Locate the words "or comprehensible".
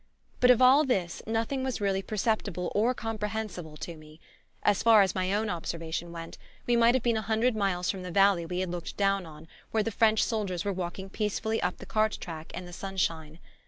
2.73-3.77